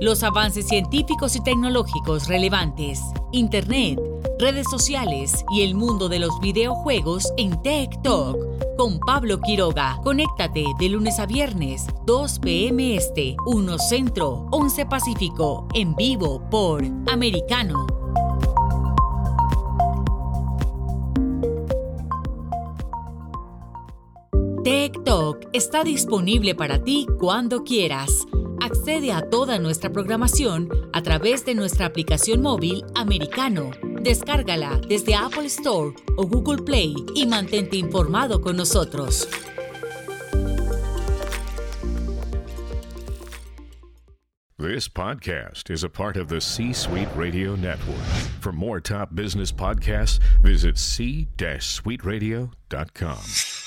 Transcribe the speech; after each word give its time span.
Los 0.00 0.22
avances 0.22 0.68
científicos 0.68 1.34
y 1.34 1.40
tecnológicos 1.40 2.28
relevantes, 2.28 3.00
Internet, 3.32 3.98
redes 4.38 4.66
sociales 4.70 5.44
y 5.50 5.62
el 5.62 5.74
mundo 5.74 6.08
de 6.08 6.20
los 6.20 6.38
videojuegos 6.40 7.32
en 7.36 7.60
Tech 7.62 8.00
Talk 8.02 8.36
con 8.76 9.00
Pablo 9.00 9.40
Quiroga. 9.40 9.98
Conéctate 10.04 10.64
de 10.78 10.88
lunes 10.88 11.18
a 11.18 11.26
viernes, 11.26 11.86
2 12.06 12.38
p.m. 12.38 12.94
Este, 12.94 13.36
1 13.46 13.78
Centro, 13.78 14.46
11 14.52 14.86
Pacífico, 14.86 15.66
en 15.74 15.96
vivo 15.96 16.48
por 16.48 16.84
Americano. 17.10 17.86
Tech 24.62 25.02
Talk 25.02 25.48
está 25.52 25.82
disponible 25.82 26.54
para 26.54 26.84
ti 26.84 27.06
cuando 27.18 27.64
quieras. 27.64 28.26
Accede 28.60 29.12
a 29.12 29.22
toda 29.22 29.58
nuestra 29.58 29.90
programación 29.90 30.68
a 30.92 31.02
través 31.02 31.44
de 31.44 31.54
nuestra 31.54 31.86
aplicación 31.86 32.42
móvil 32.42 32.84
americano. 32.94 33.70
Descárgala 34.02 34.80
desde 34.88 35.14
Apple 35.14 35.46
Store 35.46 35.94
o 36.16 36.26
Google 36.26 36.62
Play 36.64 36.94
y 37.14 37.26
mantente 37.26 37.76
informado 37.76 38.40
con 38.40 38.56
nosotros. 38.56 39.28
This 44.60 44.88
podcast 44.88 45.70
is 45.70 45.84
a 45.84 45.88
part 45.88 46.16
of 46.16 46.28
the 46.28 46.40
C 46.40 46.72
Suite 46.72 47.08
Radio 47.14 47.54
Network. 47.54 48.02
For 48.40 48.52
more 48.52 48.80
top 48.80 49.14
business 49.14 49.52
podcasts, 49.52 50.18
visit 50.42 50.76
c-suiteradio.com. 50.76 53.57